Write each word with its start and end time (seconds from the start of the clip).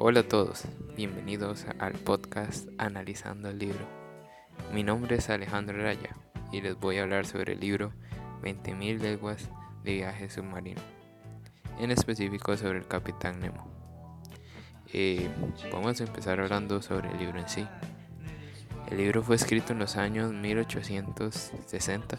Hola 0.00 0.20
a 0.20 0.28
todos, 0.28 0.64
bienvenidos 0.96 1.66
al 1.78 1.92
podcast 1.94 2.68
Analizando 2.78 3.50
el 3.50 3.58
libro. 3.58 3.86
Mi 4.72 4.82
nombre 4.82 5.16
es 5.16 5.28
Alejandro 5.28 5.76
Raya 5.76 6.16
y 6.52 6.60
les 6.60 6.78
voy 6.78 6.98
a 6.98 7.02
hablar 7.02 7.26
sobre 7.26 7.54
el 7.54 7.60
libro 7.60 7.92
20.000 8.42 9.00
leguas 9.00 9.50
de 9.82 9.94
viaje 9.94 10.30
submarino, 10.30 10.80
en 11.78 11.90
específico 11.90 12.56
sobre 12.56 12.78
el 12.78 12.86
Capitán 12.86 13.40
Nemo. 13.40 13.77
Eh, 14.92 15.28
vamos 15.72 16.00
a 16.00 16.04
empezar 16.04 16.40
hablando 16.40 16.80
sobre 16.82 17.10
el 17.10 17.18
libro 17.18 17.38
en 17.38 17.48
sí. 17.48 17.66
El 18.90 18.98
libro 18.98 19.22
fue 19.22 19.36
escrito 19.36 19.72
en 19.72 19.78
los 19.80 19.96
años 19.96 20.32
1860 20.32 22.18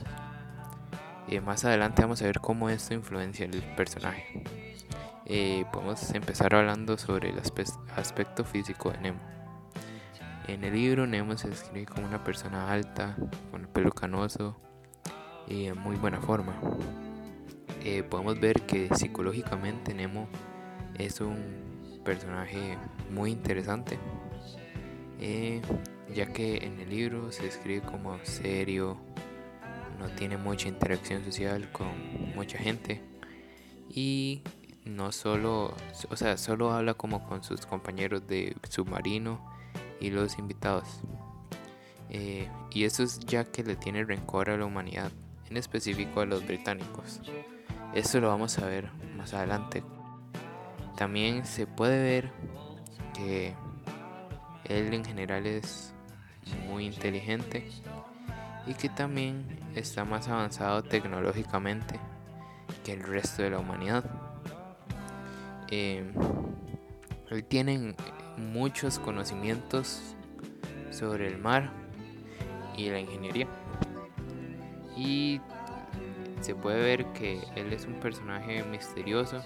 y 1.27 1.39
más 1.39 1.65
adelante 1.65 2.01
vamos 2.01 2.21
a 2.21 2.25
ver 2.25 2.39
cómo 2.39 2.69
esto 2.69 2.93
influencia 2.93 3.45
el 3.45 3.61
personaje 3.75 4.43
eh, 5.31 5.63
podemos 5.71 6.11
empezar 6.15 6.55
hablando 6.55 6.97
sobre 6.97 7.29
el 7.29 7.39
aspecto 7.95 8.43
físico 8.43 8.89
de 8.89 8.97
Nemo. 8.97 9.19
En 10.47 10.63
el 10.63 10.73
libro 10.73 11.05
Nemo 11.05 11.37
se 11.37 11.47
describe 11.47 11.85
como 11.85 12.07
una 12.07 12.23
persona 12.23 12.71
alta, 12.71 13.15
con 13.51 13.61
el 13.61 13.67
pelo 13.67 13.91
canoso 13.91 14.59
y 15.47 15.67
en 15.67 15.77
muy 15.77 15.97
buena 15.97 16.19
forma. 16.19 16.59
Eh, 17.83 18.01
podemos 18.01 18.39
ver 18.39 18.63
que 18.63 18.89
psicológicamente 18.95 19.93
Nemo 19.93 20.27
es 20.97 21.21
un 21.21 21.68
personaje 22.09 22.75
muy 23.11 23.29
interesante, 23.29 23.99
eh, 25.19 25.61
ya 26.11 26.33
que 26.33 26.57
en 26.57 26.79
el 26.79 26.89
libro 26.89 27.31
se 27.31 27.43
describe 27.43 27.81
como 27.85 28.17
serio, 28.23 28.97
no 29.99 30.07
tiene 30.15 30.35
mucha 30.35 30.67
interacción 30.67 31.23
social 31.23 31.71
con 31.71 32.33
mucha 32.33 32.57
gente 32.57 32.99
y 33.91 34.41
no 34.85 35.11
solo, 35.11 35.75
o 36.09 36.15
sea, 36.15 36.35
solo 36.37 36.71
habla 36.71 36.95
como 36.95 37.27
con 37.27 37.43
sus 37.43 37.67
compañeros 37.67 38.25
de 38.25 38.55
submarino 38.67 39.39
y 39.99 40.09
los 40.09 40.39
invitados. 40.39 41.01
Eh, 42.09 42.49
y 42.71 42.85
eso 42.85 43.03
es 43.03 43.19
ya 43.19 43.43
que 43.43 43.63
le 43.63 43.75
tiene 43.75 44.03
rencor 44.03 44.49
a 44.49 44.57
la 44.57 44.65
humanidad, 44.65 45.11
en 45.47 45.57
específico 45.57 46.21
a 46.21 46.25
los 46.25 46.43
británicos. 46.43 47.21
Esto 47.93 48.19
lo 48.19 48.29
vamos 48.29 48.57
a 48.57 48.65
ver 48.65 48.89
más 49.15 49.35
adelante. 49.35 49.83
También 50.99 51.45
se 51.45 51.65
puede 51.65 52.03
ver 52.03 52.31
que 53.15 53.55
él 54.65 54.93
en 54.93 55.05
general 55.05 55.47
es 55.47 55.93
muy 56.67 56.87
inteligente 56.87 57.65
y 58.67 58.73
que 58.73 58.89
también 58.89 59.45
está 59.75 60.03
más 60.03 60.27
avanzado 60.27 60.83
tecnológicamente 60.83 61.97
que 62.83 62.91
el 62.91 63.03
resto 63.03 63.43
de 63.43 63.51
la 63.51 63.59
humanidad. 63.59 64.03
Eh, 65.69 66.03
tienen 67.47 67.95
muchos 68.35 68.99
conocimientos 68.99 70.01
sobre 70.91 71.27
el 71.27 71.37
mar 71.37 71.71
y 72.75 72.89
la 72.89 72.99
ingeniería. 72.99 73.47
Y 74.97 75.39
se 76.41 76.55
puede 76.55 76.81
ver 76.81 77.05
que 77.13 77.41
él 77.55 77.73
es 77.73 77.85
un 77.85 77.95
personaje 77.95 78.63
misterioso 78.63 79.41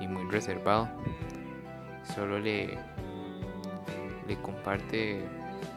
y 0.00 0.06
muy 0.06 0.30
reservado. 0.30 0.88
Solo 2.14 2.38
le, 2.38 2.78
le 4.26 4.36
comparte, 4.42 5.22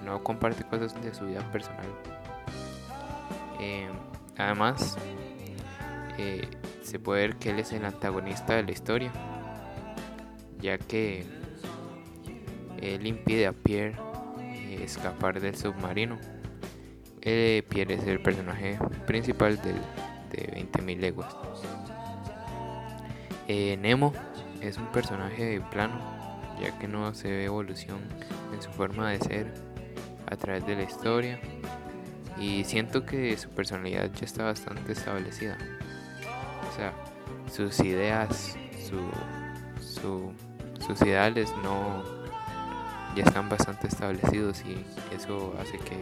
no 0.04 0.24
comparte 0.24 0.64
cosas 0.64 1.00
de 1.02 1.14
su 1.14 1.26
vida 1.26 1.42
personal. 1.52 1.88
Eh, 3.60 3.90
además, 4.38 4.98
eh, 6.18 6.48
se 6.82 7.00
puede 7.00 7.28
ver 7.28 7.36
que 7.38 7.52
él 7.52 7.60
es 7.60 7.72
el 7.74 7.86
antagonista 7.86 8.56
de 8.56 8.64
la 8.64 8.72
historia 8.72 9.12
ya 10.60 10.78
que 10.78 11.26
él 12.80 13.08
impide 13.08 13.48
a 13.48 13.54
Pierre 13.54 13.96
eh, 14.40 14.82
escapar 14.84 15.40
del 15.42 15.56
submarino. 15.56 16.20
Pierre 17.20 17.96
es 17.96 18.08
el 18.08 18.22
personaje 18.22 18.80
principal 19.06 19.60
de 20.32 20.52
20.000 20.54 20.98
leguas. 20.98 21.36
Eh, 23.48 23.78
Nemo 23.78 24.14
es 24.62 24.78
un 24.78 24.88
personaje 24.88 25.62
plano, 25.72 26.00
ya 26.60 26.78
que 26.80 26.88
no 26.88 27.14
se 27.14 27.30
ve 27.30 27.46
evolución 27.46 28.00
en 28.54 28.62
su 28.62 28.72
forma 28.72 29.10
de 29.10 29.20
ser 29.20 29.54
a 30.28 30.36
través 30.36 30.66
de 30.66 30.76
la 30.76 30.84
historia. 30.84 31.40
Y 32.40 32.64
siento 32.64 33.06
que 33.06 33.38
su 33.38 33.50
personalidad 33.50 34.12
ya 34.14 34.26
está 34.26 34.46
bastante 34.46 34.94
establecida. 34.94 35.58
O 36.72 36.76
sea, 36.76 36.94
sus 37.52 37.80
ideas, 37.82 38.56
su, 38.88 39.00
su 39.80 40.34
sus 40.82 41.02
ideales 41.02 41.54
no 41.64 42.04
ya 43.16 43.24
están 43.24 43.50
bastante 43.50 43.88
establecidos 43.88 44.64
y 44.66 44.84
eso 45.16 45.54
hace 45.60 45.78
que 45.78 45.98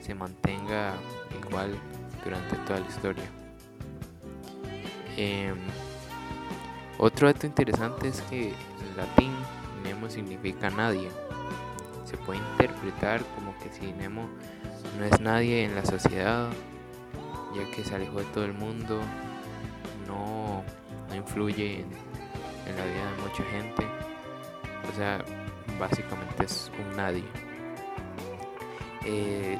se 0.00 0.14
mantenga 0.14 0.94
igual 1.46 1.78
durante 2.24 2.56
toda 2.56 2.80
la 2.80 2.86
historia. 2.86 3.41
Em, 5.16 5.58
otro 6.98 7.32
dato 7.32 7.46
interesante 7.46 8.08
es 8.08 8.20
que 8.22 8.48
en 8.48 8.96
latín 8.96 9.32
Nemo 9.82 10.08
significa 10.08 10.70
nadie. 10.70 11.08
Se 12.04 12.16
puede 12.16 12.38
interpretar 12.38 13.22
como 13.34 13.56
que 13.58 13.70
si 13.72 13.92
Nemo 13.92 14.28
no 14.98 15.04
es 15.04 15.20
nadie 15.20 15.64
en 15.64 15.74
la 15.74 15.84
sociedad, 15.84 16.50
ya 17.54 17.70
que 17.74 17.84
se 17.84 17.94
alejó 17.94 18.18
de 18.18 18.24
todo 18.26 18.44
el 18.44 18.52
mundo, 18.52 19.00
no, 20.06 20.62
influye 21.14 21.80
en, 21.80 21.86
en 22.66 22.76
la 22.76 22.84
vida 22.84 23.10
de 23.10 23.22
mucha 23.22 23.44
gente. 23.44 23.86
O 24.90 24.96
sea, 24.96 25.24
básicamente 25.78 26.44
es 26.44 26.70
un 26.78 26.96
nadie. 26.96 27.24
Eh, 29.04 29.58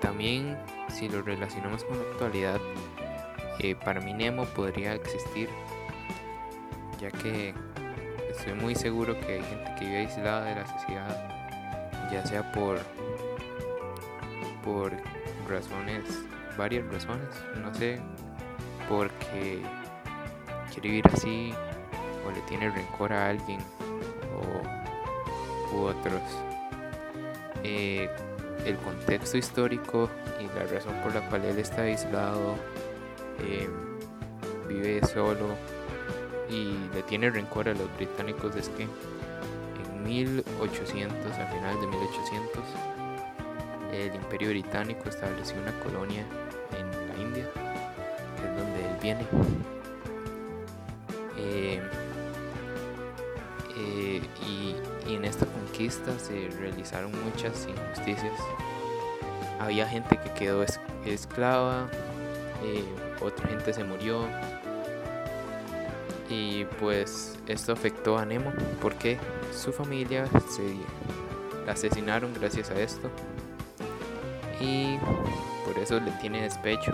también, 0.00 0.58
si 0.88 1.08
lo 1.08 1.22
relacionamos 1.22 1.84
con 1.84 1.98
la 1.98 2.04
actualidad, 2.04 2.60
para 3.84 4.00
mí 4.00 4.12
Nemo 4.12 4.44
podría 4.46 4.94
existir, 4.94 5.48
ya 7.00 7.10
que 7.10 7.54
estoy 8.30 8.54
muy 8.54 8.74
seguro 8.74 9.18
que 9.20 9.34
hay 9.34 9.42
gente 9.42 9.74
que 9.78 9.84
vive 9.84 9.98
aislada 9.98 10.44
de 10.44 10.54
la 10.54 10.66
sociedad, 10.66 12.10
ya 12.10 12.24
sea 12.24 12.50
por, 12.52 12.78
por 14.64 14.92
razones, 15.48 16.04
varias 16.56 16.86
razones, 16.92 17.28
no 17.62 17.74
sé, 17.74 18.00
porque 18.88 19.62
quiere 20.72 20.88
vivir 20.88 21.06
así 21.12 21.52
o 22.26 22.30
le 22.30 22.40
tiene 22.42 22.70
rencor 22.70 23.12
a 23.12 23.28
alguien 23.28 23.60
u 25.72 25.78
otros. 25.82 26.22
Eh, 27.62 28.08
el 28.64 28.76
contexto 28.76 29.38
histórico 29.38 30.08
y 30.40 30.46
la 30.58 30.66
razón 30.66 30.94
por 31.02 31.14
la 31.14 31.20
cual 31.28 31.44
él 31.44 31.58
está 31.58 31.82
aislado, 31.82 32.56
eh, 33.42 33.68
vive 34.68 35.00
solo 35.06 35.56
y 36.48 36.74
le 36.94 37.02
tiene 37.02 37.30
rencor 37.30 37.68
a 37.68 37.74
los 37.74 37.94
británicos 37.96 38.56
es 38.56 38.68
que 38.70 38.82
en 38.82 40.02
1800, 40.02 41.32
a 41.32 41.46
final 41.46 41.80
de 41.80 41.86
1800, 41.86 42.64
el 43.92 44.14
imperio 44.14 44.50
británico 44.50 45.08
estableció 45.08 45.56
una 45.60 45.72
colonia 45.80 46.24
en 46.78 47.08
la 47.08 47.22
India, 47.22 47.46
que 48.36 48.46
es 48.46 48.56
donde 48.56 48.80
él 48.80 48.96
viene. 49.02 49.26
Eh, 51.36 51.80
y, 54.46 54.76
en 55.12 55.24
esta 55.24 55.44
conquista 55.46 56.16
se 56.18 56.50
realizaron 56.60 57.10
muchas 57.24 57.66
injusticias. 57.66 58.38
Había 59.58 59.88
gente 59.88 60.16
que 60.18 60.30
quedó 60.34 60.64
esclava, 61.04 61.88
eh, 62.62 62.84
otra 63.20 63.48
gente 63.48 63.72
se 63.72 63.84
murió. 63.84 64.24
Y 66.28 66.64
pues 66.78 67.38
esto 67.48 67.72
afectó 67.72 68.16
a 68.16 68.24
Nemo 68.24 68.52
porque 68.80 69.18
su 69.52 69.72
familia 69.72 70.26
se 70.48 70.76
asesinaron 71.70 72.32
gracias 72.34 72.70
a 72.70 72.80
esto. 72.80 73.10
Y 74.60 74.98
por 75.64 75.78
eso 75.78 75.98
le 75.98 76.10
tiene 76.12 76.42
despecho 76.42 76.92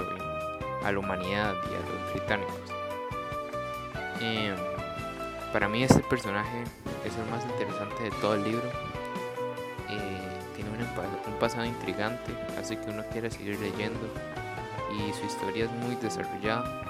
a 0.85 0.93
la 0.93 0.99
humanidad 0.99 1.55
y 1.55 1.75
a 1.75 2.03
los 2.03 2.13
británicos. 2.13 2.55
Em, 4.21 4.55
para 5.53 5.69
mí 5.69 5.83
este 5.83 6.01
personaje 6.01 6.65
es 7.05 7.17
el 7.17 7.31
más 7.31 7.45
interesante 7.45 8.05
de 8.05 8.11
todo 8.23 8.35
el 8.35 8.45
libro. 8.45 8.69
Eh, 9.91 10.39
tiene 10.55 10.71
un, 10.71 11.39
pasado 11.39 11.67
intrigante, 11.67 12.33
hace 12.59 12.79
que 12.79 12.89
uno 12.91 13.05
quiera 13.13 13.31
seguir 13.31 13.59
leyendo 13.61 14.09
y 14.93 15.13
su 15.13 15.25
historia 15.27 15.65
es 15.65 15.71
muy 15.73 15.97
desarrollada 15.97 16.83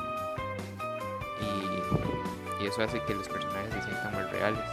y, 1.41 2.67
eso 2.67 2.83
hace 2.83 3.01
que 3.03 3.15
los 3.15 3.29
personajes 3.29 3.73
se 3.75 3.83
sientan 3.83 4.13
más 4.13 4.31
reales 4.33 4.65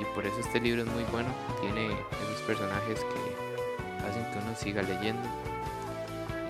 y 0.00 0.04
por 0.14 0.26
eso 0.26 0.40
este 0.40 0.60
libro 0.60 0.82
es 0.82 0.88
muy 0.88 1.04
bueno. 1.04 1.28
Tiene 1.60 1.86
esos 1.86 2.42
personajes 2.46 3.00
que 3.00 4.08
hacen 4.08 4.24
que 4.32 4.38
uno 4.38 4.56
siga 4.56 4.82
leyendo. 4.82 5.22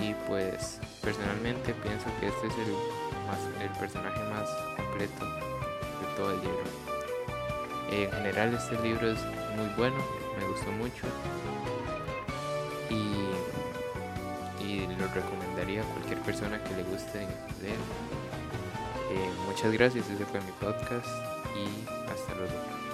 Y 0.01 0.15
pues 0.27 0.79
personalmente 1.03 1.75
pienso 1.75 2.07
que 2.21 2.29
este 2.29 2.47
es 2.47 2.55
el, 2.55 2.73
más, 3.27 3.39
el 3.61 3.71
personaje 3.79 4.23
más 4.31 4.49
completo 4.77 5.27
de 5.27 6.17
todo 6.17 6.31
el 6.31 6.41
libro. 6.41 6.65
En 7.91 8.11
general 8.13 8.55
este 8.55 8.81
libro 8.81 9.11
es 9.11 9.19
muy 9.57 9.69
bueno, 9.77 9.97
me 10.39 10.47
gustó 10.47 10.71
mucho 10.73 11.07
y 12.89 13.15
lo 15.00 15.08
recomendaría 15.08 15.82
a 15.82 15.85
cualquier 15.85 16.19
persona 16.20 16.62
que 16.62 16.75
le 16.76 16.82
guste 16.85 17.26
leer. 17.62 17.79
Eh, 19.12 19.31
muchas 19.49 19.73
gracias, 19.73 20.08
ese 20.08 20.25
fue 20.25 20.41
mi 20.41 20.52
podcast 20.61 21.08
y 21.56 21.88
hasta 22.11 22.35
luego. 22.35 22.90